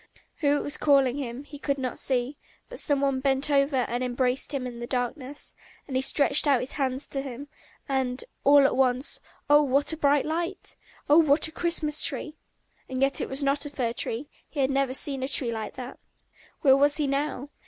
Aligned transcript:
Who 0.37 0.55
it 0.55 0.63
was 0.63 0.77
calling 0.77 1.17
him, 1.17 1.43
he 1.43 1.59
could 1.59 1.77
not 1.77 1.99
see, 1.99 2.39
but 2.69 2.79
some 2.79 3.01
one 3.01 3.19
bent 3.19 3.51
over 3.51 3.75
and 3.87 4.03
embraced 4.03 4.51
him 4.51 4.65
in 4.65 4.79
the 4.79 4.87
darkness; 4.87 5.53
and 5.87 5.95
he 5.95 6.01
stretched 6.01 6.47
out 6.47 6.59
his 6.59 6.71
hands 6.71 7.07
to 7.09 7.21
him, 7.21 7.49
and... 7.87 8.09
and 8.09 8.23
all 8.43 8.65
at 8.65 8.75
once 8.75 9.19
oh, 9.47 9.61
what 9.61 9.93
a 9.93 9.97
bright 9.97 10.25
light! 10.25 10.75
Oh, 11.07 11.19
what 11.19 11.47
a 11.47 11.51
Christmas 11.51 12.01
tree! 12.01 12.35
And 12.89 12.99
yet 13.03 13.21
it 13.21 13.29
was 13.29 13.43
not 13.43 13.63
a 13.67 13.69
fir 13.69 13.93
tree, 13.93 14.27
he 14.49 14.59
had 14.61 14.71
never 14.71 14.95
seen 14.95 15.21
a 15.21 15.27
tree 15.27 15.51
like 15.51 15.75
that! 15.75 15.99
Where 16.61 16.75
was 16.75 16.95
he 16.97 17.05
now? 17.05 17.49